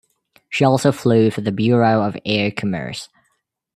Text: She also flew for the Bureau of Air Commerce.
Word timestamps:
She 0.49 0.65
also 0.65 0.91
flew 0.91 1.29
for 1.29 1.41
the 1.41 1.51
Bureau 1.51 2.01
of 2.01 2.17
Air 2.25 2.49
Commerce. 2.49 3.07